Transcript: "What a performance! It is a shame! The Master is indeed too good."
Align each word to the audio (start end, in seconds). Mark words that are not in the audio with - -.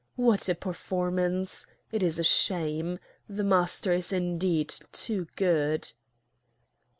"What 0.15 0.49
a 0.49 0.55
performance! 0.55 1.67
It 1.91 2.01
is 2.01 2.17
a 2.17 2.23
shame! 2.23 2.97
The 3.29 3.43
Master 3.43 3.93
is 3.93 4.11
indeed 4.11 4.73
too 4.91 5.27
good." 5.35 5.93